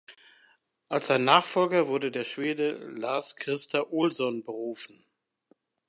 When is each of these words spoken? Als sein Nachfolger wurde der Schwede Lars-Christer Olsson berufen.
Als 0.89 1.05
sein 1.05 1.25
Nachfolger 1.25 1.87
wurde 1.87 2.09
der 2.09 2.23
Schwede 2.23 2.71
Lars-Christer 2.91 3.93
Olsson 3.93 4.43
berufen. 4.43 5.05